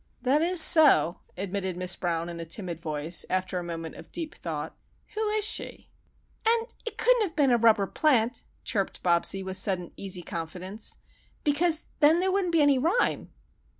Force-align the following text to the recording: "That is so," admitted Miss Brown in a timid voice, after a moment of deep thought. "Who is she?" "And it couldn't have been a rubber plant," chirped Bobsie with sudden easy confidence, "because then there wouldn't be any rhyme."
"That 0.23 0.41
is 0.41 0.59
so," 0.59 1.19
admitted 1.37 1.77
Miss 1.77 1.95
Brown 1.95 2.27
in 2.27 2.39
a 2.39 2.43
timid 2.45 2.79
voice, 2.79 3.23
after 3.29 3.59
a 3.59 3.63
moment 3.63 3.93
of 3.97 4.11
deep 4.11 4.33
thought. 4.33 4.75
"Who 5.13 5.29
is 5.29 5.45
she?" 5.45 5.91
"And 6.43 6.73
it 6.87 6.97
couldn't 6.97 7.21
have 7.21 7.35
been 7.35 7.51
a 7.51 7.57
rubber 7.59 7.85
plant," 7.85 8.41
chirped 8.63 9.03
Bobsie 9.03 9.43
with 9.43 9.57
sudden 9.57 9.91
easy 9.97 10.23
confidence, 10.23 10.97
"because 11.43 11.89
then 11.99 12.19
there 12.19 12.31
wouldn't 12.31 12.51
be 12.51 12.63
any 12.63 12.79
rhyme." 12.79 13.29